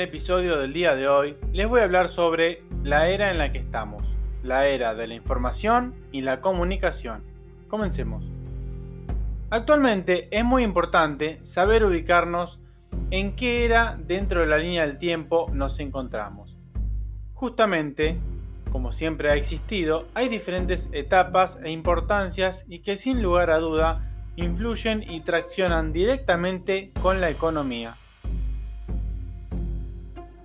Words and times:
El 0.00 0.06
episodio 0.06 0.56
del 0.56 0.72
día 0.72 0.94
de 0.94 1.08
hoy 1.08 1.36
les 1.52 1.68
voy 1.68 1.82
a 1.82 1.84
hablar 1.84 2.08
sobre 2.08 2.62
la 2.82 3.10
era 3.10 3.30
en 3.30 3.36
la 3.36 3.52
que 3.52 3.58
estamos, 3.58 4.16
la 4.42 4.66
era 4.66 4.94
de 4.94 5.06
la 5.06 5.14
información 5.14 5.94
y 6.10 6.22
la 6.22 6.40
comunicación. 6.40 7.22
Comencemos. 7.68 8.24
Actualmente 9.50 10.26
es 10.30 10.42
muy 10.42 10.62
importante 10.62 11.38
saber 11.42 11.84
ubicarnos 11.84 12.60
en 13.10 13.36
qué 13.36 13.66
era 13.66 13.98
dentro 14.02 14.40
de 14.40 14.46
la 14.46 14.56
línea 14.56 14.86
del 14.86 14.96
tiempo 14.96 15.50
nos 15.52 15.78
encontramos. 15.80 16.56
Justamente, 17.34 18.16
como 18.72 18.92
siempre 18.92 19.30
ha 19.30 19.34
existido, 19.34 20.06
hay 20.14 20.30
diferentes 20.30 20.88
etapas 20.92 21.58
e 21.62 21.72
importancias 21.72 22.64
y 22.68 22.78
que 22.78 22.96
sin 22.96 23.22
lugar 23.22 23.50
a 23.50 23.58
duda 23.58 24.10
influyen 24.36 25.02
y 25.02 25.20
traccionan 25.20 25.92
directamente 25.92 26.90
con 27.02 27.20
la 27.20 27.28
economía. 27.28 27.96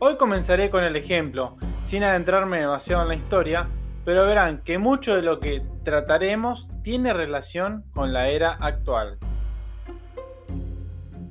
Hoy 0.08 0.18
comenzaré 0.18 0.70
con 0.70 0.84
el 0.84 0.96
ejemplo, 0.96 1.58
sin 1.82 2.04
adentrarme 2.04 2.60
demasiado 2.60 3.02
en 3.02 3.08
la 3.08 3.16
historia, 3.16 3.68
pero 4.06 4.28
verán 4.28 4.62
que 4.64 4.78
mucho 4.78 5.16
de 5.16 5.24
lo 5.24 5.40
que 5.40 5.64
trataremos 5.84 6.70
tiene 6.84 7.12
relación 7.12 7.86
con 7.92 8.14
la 8.14 8.30
era 8.30 8.52
actual. 8.52 9.18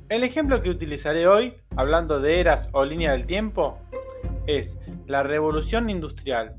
El 0.09 0.25
ejemplo 0.25 0.61
que 0.61 0.71
utilizaré 0.71 1.25
hoy, 1.25 1.53
hablando 1.77 2.19
de 2.19 2.41
eras 2.41 2.67
o 2.73 2.83
línea 2.83 3.13
del 3.13 3.25
tiempo, 3.25 3.79
es 4.45 4.77
la 5.07 5.23
revolución 5.23 5.89
industrial, 5.89 6.57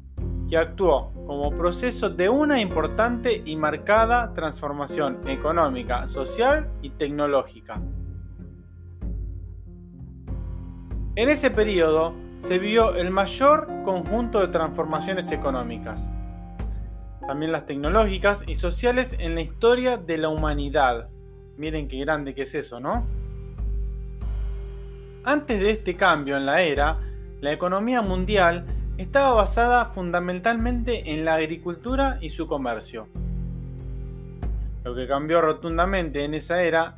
que 0.49 0.57
actuó 0.57 1.13
como 1.27 1.51
proceso 1.51 2.09
de 2.09 2.31
una 2.31 2.63
importante 2.63 3.43
y 3.45 3.57
marcada 3.57 4.33
transformación 4.33 5.21
económica, 5.29 6.09
social 6.09 6.71
y 6.81 6.89
tecnológica. 6.89 7.79
En 11.17 11.31
ese 11.31 11.51
periodo 11.51 12.13
se 12.41 12.59
vio 12.59 12.95
el 12.95 13.11
mayor 13.11 13.69
conjunto 13.87 14.41
de 14.41 14.49
transformaciones 14.49 15.33
económicas, 15.33 16.13
también 17.27 17.53
las 17.53 17.65
tecnológicas 17.65 18.45
y 18.47 18.57
sociales 18.57 19.17
en 19.19 19.35
la 19.35 19.41
historia 19.41 19.97
de 19.97 20.19
la 20.19 20.29
humanidad. 20.29 21.09
Miren 21.57 21.89
qué 21.89 22.01
grande 22.01 22.35
que 22.35 22.43
es 22.43 22.55
eso, 22.55 22.81
¿no? 22.81 23.07
Antes 25.25 25.59
de 25.59 25.71
este 25.71 25.97
cambio 25.97 26.37
en 26.37 26.45
la 26.45 26.61
era, 26.61 27.01
la 27.41 27.51
economía 27.51 28.03
mundial 28.03 28.67
estaba 28.99 29.33
basada 29.33 29.87
fundamentalmente 29.87 31.15
en 31.15 31.25
la 31.25 31.37
agricultura 31.37 32.19
y 32.21 32.29
su 32.29 32.47
comercio. 32.47 33.09
Lo 34.85 34.95
que 34.95 35.09
cambió 35.09 35.41
rotundamente 35.41 36.25
en 36.25 36.35
esa 36.35 36.63
era 36.63 36.95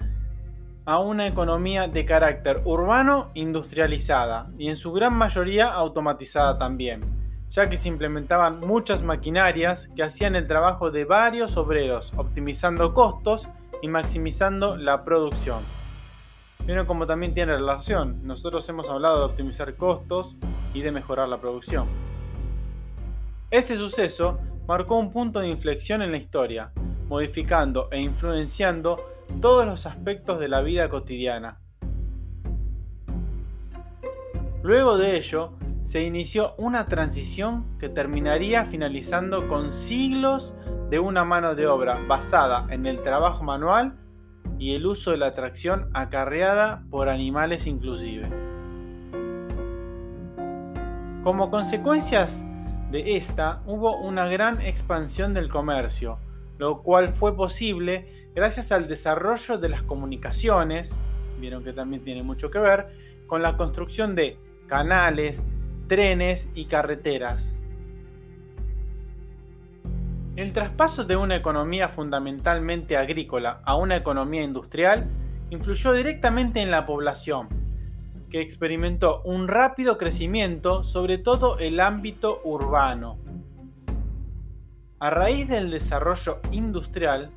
a 0.88 1.00
una 1.00 1.26
economía 1.26 1.86
de 1.86 2.06
carácter 2.06 2.62
urbano 2.64 3.30
industrializada 3.34 4.48
y 4.56 4.68
en 4.68 4.78
su 4.78 4.90
gran 4.90 5.12
mayoría 5.12 5.70
automatizada 5.70 6.56
también, 6.56 7.02
ya 7.50 7.68
que 7.68 7.76
se 7.76 7.88
implementaban 7.88 8.60
muchas 8.60 9.02
maquinarias 9.02 9.90
que 9.94 10.02
hacían 10.02 10.34
el 10.34 10.46
trabajo 10.46 10.90
de 10.90 11.04
varios 11.04 11.58
obreros, 11.58 12.14
optimizando 12.16 12.94
costos 12.94 13.48
y 13.82 13.88
maximizando 13.88 14.78
la 14.78 15.04
producción. 15.04 15.62
Vieron 16.64 16.86
como 16.86 17.06
también 17.06 17.34
tiene 17.34 17.52
relación, 17.52 18.26
nosotros 18.26 18.66
hemos 18.70 18.88
hablado 18.88 19.18
de 19.18 19.24
optimizar 19.26 19.74
costos 19.76 20.36
y 20.72 20.80
de 20.80 20.90
mejorar 20.90 21.28
la 21.28 21.36
producción. 21.36 21.86
Ese 23.50 23.76
suceso 23.76 24.38
marcó 24.66 24.96
un 24.96 25.12
punto 25.12 25.40
de 25.40 25.48
inflexión 25.48 26.00
en 26.00 26.12
la 26.12 26.16
historia, 26.16 26.72
modificando 27.08 27.88
e 27.90 28.00
influenciando 28.00 29.17
todos 29.40 29.66
los 29.66 29.86
aspectos 29.86 30.40
de 30.40 30.48
la 30.48 30.60
vida 30.60 30.88
cotidiana. 30.88 31.60
Luego 34.62 34.98
de 34.98 35.16
ello, 35.16 35.52
se 35.82 36.02
inició 36.02 36.54
una 36.58 36.86
transición 36.86 37.64
que 37.78 37.88
terminaría 37.88 38.64
finalizando 38.64 39.48
con 39.48 39.72
siglos 39.72 40.52
de 40.90 40.98
una 40.98 41.24
mano 41.24 41.54
de 41.54 41.66
obra 41.66 41.98
basada 42.06 42.66
en 42.70 42.84
el 42.86 43.00
trabajo 43.00 43.44
manual 43.44 43.96
y 44.58 44.74
el 44.74 44.86
uso 44.86 45.12
de 45.12 45.16
la 45.16 45.32
tracción 45.32 45.88
acarreada 45.94 46.84
por 46.90 47.08
animales 47.08 47.66
inclusive. 47.66 48.28
Como 51.22 51.50
consecuencias 51.50 52.44
de 52.90 53.16
esta 53.16 53.62
hubo 53.66 53.96
una 53.98 54.26
gran 54.26 54.60
expansión 54.60 55.34
del 55.34 55.48
comercio, 55.48 56.18
lo 56.58 56.82
cual 56.82 57.12
fue 57.12 57.34
posible 57.34 58.30
gracias 58.34 58.70
al 58.70 58.86
desarrollo 58.86 59.58
de 59.58 59.68
las 59.68 59.82
comunicaciones, 59.82 60.96
vieron 61.40 61.64
que 61.64 61.72
también 61.72 62.04
tiene 62.04 62.22
mucho 62.22 62.50
que 62.50 62.58
ver, 62.58 62.88
con 63.26 63.42
la 63.42 63.56
construcción 63.56 64.14
de 64.14 64.38
canales, 64.66 65.46
trenes 65.88 66.48
y 66.54 66.66
carreteras. 66.66 67.52
El 70.36 70.52
traspaso 70.52 71.02
de 71.04 71.16
una 71.16 71.34
economía 71.34 71.88
fundamentalmente 71.88 72.96
agrícola 72.96 73.60
a 73.64 73.74
una 73.74 73.96
economía 73.96 74.44
industrial 74.44 75.08
influyó 75.50 75.92
directamente 75.92 76.60
en 76.60 76.70
la 76.70 76.86
población, 76.86 77.48
que 78.30 78.40
experimentó 78.40 79.20
un 79.24 79.48
rápido 79.48 79.98
crecimiento, 79.98 80.84
sobre 80.84 81.18
todo 81.18 81.58
el 81.58 81.80
ámbito 81.80 82.40
urbano. 82.44 83.18
A 85.00 85.10
raíz 85.10 85.48
del 85.48 85.70
desarrollo 85.70 86.40
industrial, 86.50 87.30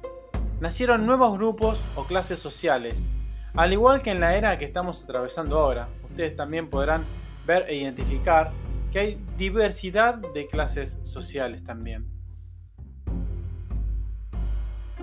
nacieron 0.60 1.06
nuevos 1.06 1.38
grupos 1.38 1.80
o 1.96 2.06
clases 2.06 2.40
sociales, 2.40 3.08
al 3.54 3.72
igual 3.72 4.02
que 4.02 4.10
en 4.10 4.20
la 4.20 4.36
era 4.36 4.58
que 4.58 4.66
estamos 4.66 5.04
atravesando 5.04 5.60
ahora. 5.60 5.88
Ustedes 6.10 6.36
también 6.36 6.72
podrán 6.72 7.06
ver 7.46 7.66
e 7.70 7.76
identificar 7.76 8.52
que 8.92 9.00
hay 9.00 9.26
diversidad 9.38 10.16
de 10.16 10.48
clases 10.48 10.98
sociales 11.04 11.64
también. 11.64 12.08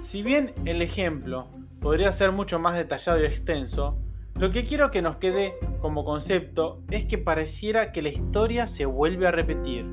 Si 0.03 0.25
bien 0.25 0.53
el 0.65 0.83
ejemplo 0.83 1.47
podría 1.81 2.11
ser 2.11 2.33
mucho 2.33 2.59
más 2.59 2.75
detallado 2.75 3.21
y 3.21 3.25
extenso, 3.25 4.01
lo 4.35 4.51
que 4.51 4.65
quiero 4.65 4.91
que 4.91 5.01
nos 5.01 5.19
quede 5.19 5.55
como 5.81 6.05
concepto 6.05 6.83
es 6.91 7.05
que 7.05 7.19
pareciera 7.19 7.93
que 7.93 8.03
la 8.03 8.09
historia 8.09 8.67
se 8.67 8.85
vuelve 8.85 9.29
a 9.29 9.31
repetir. 9.31 9.87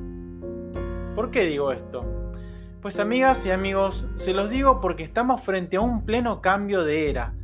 ¿Por 1.14 1.30
qué 1.30 1.42
digo 1.42 1.70
esto? 1.70 2.16
Pues 2.82 3.00
amigas 3.00 3.44
y 3.46 3.50
amigos, 3.50 4.06
se 4.16 4.34
los 4.34 4.50
digo 4.50 4.80
porque 4.80 5.02
estamos 5.02 5.40
frente 5.40 5.78
a 5.78 5.80
un 5.80 6.04
pleno 6.04 6.42
cambio 6.42 6.84
de 6.84 7.08
era, 7.08 7.34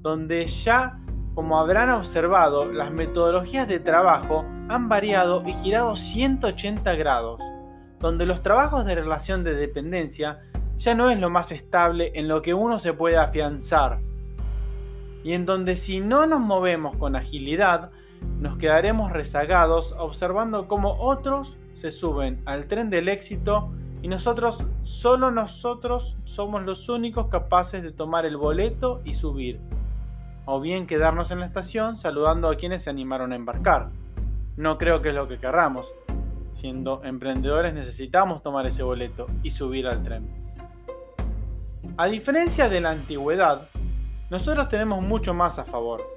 donde 0.00 0.46
ya, 0.46 0.98
como 1.34 1.58
habrán 1.58 1.90
observado, 1.90 2.72
las 2.72 2.90
metodologías 2.90 3.68
de 3.68 3.80
trabajo 3.80 4.46
han 4.68 4.88
variado 4.88 5.42
y 5.46 5.52
girado 5.52 5.94
180 5.94 6.94
grados, 6.94 7.40
donde 8.00 8.24
los 8.24 8.42
trabajos 8.42 8.86
de 8.86 8.94
relación 8.94 9.44
de 9.44 9.54
dependencia 9.54 10.40
ya 10.74 10.94
no 10.94 11.10
es 11.10 11.18
lo 11.20 11.28
más 11.28 11.52
estable 11.52 12.10
en 12.14 12.26
lo 12.26 12.40
que 12.40 12.54
uno 12.54 12.78
se 12.78 12.94
puede 12.94 13.18
afianzar, 13.18 14.00
y 15.22 15.34
en 15.34 15.44
donde 15.44 15.76
si 15.76 16.00
no 16.00 16.26
nos 16.26 16.40
movemos 16.40 16.96
con 16.96 17.14
agilidad, 17.14 17.90
nos 18.40 18.56
quedaremos 18.56 19.12
rezagados 19.12 19.94
observando 19.98 20.66
cómo 20.66 20.94
otros 20.98 21.58
se 21.74 21.90
suben 21.90 22.40
al 22.46 22.66
tren 22.66 22.88
del 22.88 23.08
éxito 23.08 23.70
y 24.02 24.08
nosotros, 24.08 24.62
solo 24.82 25.30
nosotros, 25.30 26.16
somos 26.24 26.62
los 26.62 26.88
únicos 26.88 27.26
capaces 27.28 27.82
de 27.82 27.90
tomar 27.90 28.26
el 28.26 28.36
boleto 28.36 29.00
y 29.04 29.14
subir. 29.14 29.60
O 30.44 30.60
bien 30.60 30.86
quedarnos 30.86 31.30
en 31.30 31.40
la 31.40 31.46
estación 31.46 31.96
saludando 31.96 32.48
a 32.48 32.56
quienes 32.56 32.84
se 32.84 32.90
animaron 32.90 33.32
a 33.32 33.36
embarcar. 33.36 33.90
No 34.56 34.78
creo 34.78 35.02
que 35.02 35.08
es 35.10 35.14
lo 35.14 35.26
que 35.28 35.38
querramos. 35.38 35.92
Siendo 36.48 37.02
emprendedores 37.04 37.74
necesitamos 37.74 38.42
tomar 38.42 38.66
ese 38.66 38.82
boleto 38.82 39.26
y 39.42 39.50
subir 39.50 39.86
al 39.86 40.02
tren. 40.02 40.28
A 41.96 42.06
diferencia 42.06 42.68
de 42.68 42.80
la 42.80 42.90
antigüedad, 42.90 43.68
nosotros 44.30 44.68
tenemos 44.68 45.04
mucho 45.04 45.34
más 45.34 45.58
a 45.58 45.64
favor. 45.64 46.08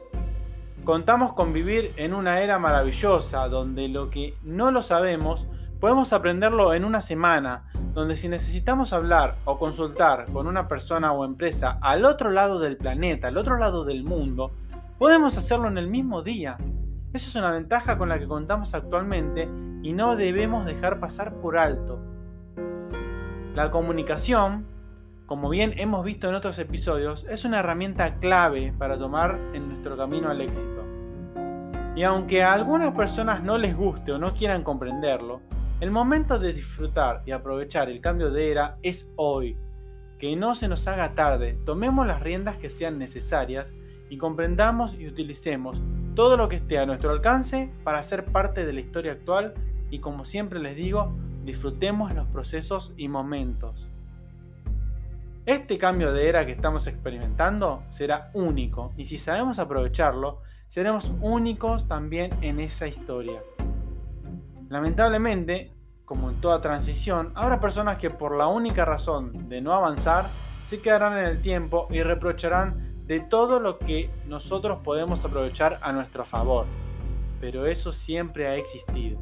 Contamos 0.84 1.34
con 1.34 1.54
vivir 1.54 1.94
en 1.98 2.14
una 2.14 2.42
era 2.42 2.60
maravillosa 2.60 3.48
donde 3.48 3.88
lo 3.88 4.10
que 4.10 4.36
no 4.44 4.72
lo 4.72 4.82
sabemos 4.82 5.48
podemos 5.82 6.14
aprenderlo 6.14 6.74
en 6.74 6.86
una 6.86 7.02
semana, 7.02 7.64
donde 7.94 8.16
si 8.16 8.30
necesitamos 8.30 8.94
hablar 8.94 9.36
o 9.44 9.60
consultar 9.60 10.32
con 10.32 10.48
una 10.48 10.68
persona 10.68 11.12
o 11.12 11.26
empresa 11.26 11.80
al 11.82 12.06
otro 12.06 12.30
lado 12.30 12.60
del 12.60 12.78
planeta, 12.78 13.28
al 13.28 13.38
otro 13.38 13.58
lado 13.58 13.84
del 13.84 14.04
mundo, 14.04 14.52
podemos 14.98 15.38
hacerlo 15.38 15.68
en 15.68 15.80
el 15.80 15.88
mismo 15.88 16.22
día. 16.22 16.58
Eso 17.12 17.28
es 17.28 17.36
una 17.36 17.52
ventaja 17.52 17.98
con 17.98 18.08
la 18.08 18.20
que 18.20 18.28
contamos 18.28 18.76
actualmente 18.76 19.50
y 19.82 19.92
no 19.92 20.16
debemos 20.16 20.66
dejar 20.66 21.00
pasar 21.00 21.34
por 21.34 21.58
alto. 21.58 22.00
La 23.56 23.72
comunicación 23.72 24.68
como 25.32 25.48
bien 25.48 25.76
hemos 25.78 26.04
visto 26.04 26.28
en 26.28 26.36
otros 26.36 26.60
episodios, 26.60 27.26
es 27.30 27.46
una 27.46 27.60
herramienta 27.60 28.16
clave 28.16 28.74
para 28.78 28.98
tomar 28.98 29.40
en 29.54 29.70
nuestro 29.70 29.96
camino 29.96 30.30
al 30.30 30.42
éxito. 30.42 30.84
Y 31.96 32.04
aunque 32.04 32.44
a 32.44 32.52
algunas 32.52 32.92
personas 32.92 33.42
no 33.42 33.58
les 33.58 33.74
guste 33.74 34.12
o 34.12 34.18
no 34.18 34.34
quieran 34.34 34.62
comprenderlo, 34.62 35.40
el 35.82 35.90
momento 35.90 36.38
de 36.38 36.54
disfrutar 36.54 37.24
y 37.26 37.32
aprovechar 37.32 37.90
el 37.90 38.02
cambio 38.02 38.30
de 38.30 38.52
era 38.52 38.78
es 38.84 39.12
hoy. 39.16 39.58
Que 40.20 40.36
no 40.36 40.54
se 40.54 40.68
nos 40.68 40.88
haga 40.88 41.16
tarde, 41.16 41.58
tomemos 41.66 42.06
las 42.06 42.22
riendas 42.22 42.58
que 42.58 42.70
sean 42.70 43.00
necesarias 43.00 43.74
y 44.08 44.18
comprendamos 44.18 44.94
y 44.94 45.08
utilicemos 45.08 45.82
todo 46.14 46.38
lo 46.38 46.50
que 46.50 46.58
esté 46.58 46.78
a 46.78 46.86
nuestro 46.86 47.10
alcance 47.10 47.74
para 47.84 48.04
ser 48.04 48.26
parte 48.26 48.64
de 48.64 48.74
la 48.74 48.80
historia 48.80 49.14
actual 49.14 49.56
y 49.90 49.98
como 50.00 50.24
siempre 50.24 50.60
les 50.60 50.76
digo, 50.76 51.18
disfrutemos 51.46 52.14
los 52.14 52.28
procesos 52.28 52.94
y 52.96 53.08
momentos. 53.08 53.88
Este 55.48 55.80
cambio 55.80 56.14
de 56.14 56.30
era 56.30 56.46
que 56.46 56.52
estamos 56.52 56.86
experimentando 56.86 57.82
será 57.88 58.30
único 58.36 58.94
y 58.98 59.06
si 59.06 59.18
sabemos 59.18 59.58
aprovecharlo, 59.58 60.44
seremos 60.68 61.12
únicos 61.22 61.88
también 61.88 62.30
en 62.44 62.60
esa 62.60 62.88
historia. 62.88 63.42
Lamentablemente, 64.72 65.70
como 66.06 66.30
en 66.30 66.40
toda 66.40 66.62
transición, 66.62 67.34
habrá 67.36 67.60
personas 67.60 67.98
que 67.98 68.10
por 68.10 68.38
la 68.38 68.48
única 68.48 68.86
razón 68.86 69.50
de 69.50 69.60
no 69.60 69.74
avanzar 69.74 70.30
se 70.64 70.80
quedarán 70.80 71.18
en 71.18 71.26
el 71.26 71.42
tiempo 71.42 71.88
y 71.90 72.04
reprocharán 72.04 73.06
de 73.06 73.20
todo 73.20 73.60
lo 73.60 73.80
que 73.80 74.10
nosotros 74.28 74.80
podemos 74.82 75.26
aprovechar 75.26 75.78
a 75.82 75.92
nuestro 75.92 76.24
favor. 76.24 76.68
Pero 77.42 77.66
eso 77.66 77.92
siempre 77.92 78.48
ha 78.48 78.56
existido. 78.56 79.20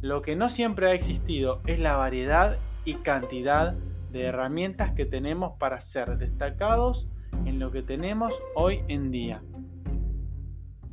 Lo 0.00 0.22
que 0.22 0.36
no 0.36 0.48
siempre 0.48 0.88
ha 0.88 0.94
existido 0.94 1.60
es 1.66 1.80
la 1.80 1.96
variedad 1.96 2.56
y 2.84 2.94
cantidad 2.94 3.72
de 4.12 4.26
herramientas 4.26 4.92
que 4.92 5.06
tenemos 5.06 5.58
para 5.58 5.80
ser 5.80 6.18
destacados 6.18 7.08
en 7.46 7.58
lo 7.58 7.72
que 7.72 7.82
tenemos 7.82 8.40
hoy 8.54 8.84
en 8.86 9.10
día. 9.10 9.42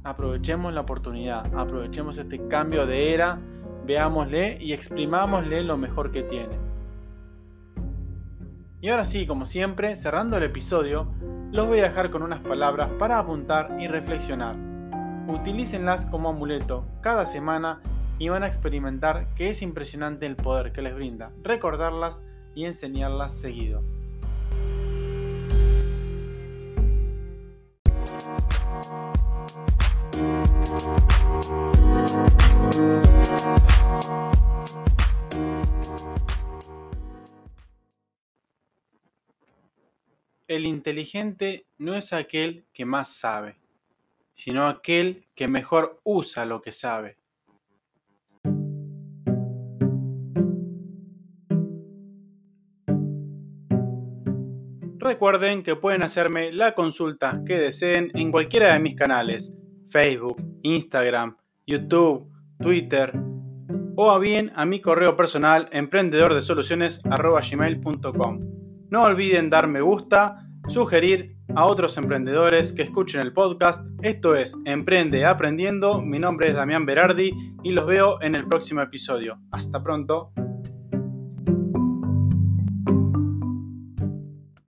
Aprovechemos 0.08 0.74
la 0.74 0.80
oportunidad, 0.80 1.54
aprovechemos 1.54 2.18
este 2.18 2.48
cambio 2.48 2.86
de 2.86 3.14
era, 3.14 3.42
veámosle 3.86 4.58
y 4.58 4.72
exprimámosle 4.72 5.64
lo 5.64 5.76
mejor 5.76 6.12
que 6.12 6.24
tiene. 6.24 6.56
Y 8.80 8.88
ahora 8.88 9.04
sí, 9.04 9.28
como 9.28 9.46
siempre, 9.46 9.98
cerrando 9.98 10.38
el 10.38 10.44
episodio, 10.44 11.12
los 11.52 11.68
voy 11.68 11.80
a 11.80 11.90
dejar 11.90 12.10
con 12.10 12.24
unas 12.24 12.40
palabras 12.40 12.90
para 12.98 13.20
apuntar 13.20 13.76
y 13.82 13.90
reflexionar. 13.90 14.56
Utilícenlas 15.28 16.06
como 16.06 16.30
amuleto 16.30 16.86
cada 17.02 17.26
semana 17.26 17.82
y 18.18 18.30
van 18.30 18.44
a 18.44 18.48
experimentar 18.48 19.34
que 19.36 19.50
es 19.50 19.62
impresionante 19.62 20.26
el 20.26 20.38
poder 20.38 20.72
que 20.72 20.84
les 20.84 20.96
brinda 20.96 21.34
recordarlas 21.44 22.24
y 22.56 22.64
enseñarlas 22.64 23.34
seguido. 23.34 23.97
El 40.58 40.66
inteligente 40.66 41.68
no 41.78 41.94
es 41.94 42.12
aquel 42.14 42.66
que 42.74 42.84
más 42.84 43.14
sabe, 43.14 43.58
sino 44.34 44.68
aquel 44.68 45.28
que 45.36 45.48
mejor 45.48 46.02
usa 46.04 46.46
lo 46.46 46.62
que 46.62 46.72
sabe. 46.72 47.16
Recuerden 54.98 55.62
que 55.62 55.76
pueden 55.76 56.02
hacerme 56.02 56.52
la 56.52 56.74
consulta 56.74 57.44
que 57.46 57.60
deseen 57.60 58.10
en 58.16 58.32
cualquiera 58.32 58.74
de 58.74 58.80
mis 58.80 58.96
canales, 58.96 59.56
Facebook, 59.88 60.44
Instagram, 60.64 61.38
YouTube, 61.68 62.32
Twitter 62.60 63.14
o 63.96 64.10
a 64.10 64.18
bien 64.18 64.52
a 64.56 64.66
mi 64.66 64.82
correo 64.82 65.16
personal 65.16 65.70
emprendedordesoluciones.com. 65.72 68.40
No 68.90 69.04
olviden 69.04 69.52
dar 69.52 69.68
me 69.68 69.82
gusta, 69.82 70.47
sugerir 70.68 71.36
a 71.56 71.66
otros 71.66 71.98
emprendedores 71.98 72.74
que 72.74 72.84
escuchen 72.84 73.22
el 73.22 73.34
podcast. 73.34 73.86
Esto 74.02 74.36
es 74.36 74.56
Emprende 74.66 75.26
Aprendiendo. 75.26 76.02
Mi 76.02 76.20
nombre 76.20 76.50
es 76.50 76.56
Damián 76.56 76.86
Berardi 76.86 77.32
y 77.64 77.72
los 77.72 77.86
veo 77.86 78.22
en 78.22 78.36
el 78.36 78.46
próximo 78.46 78.82
episodio. 78.82 79.40
Hasta 79.52 79.82
pronto. 79.82 80.34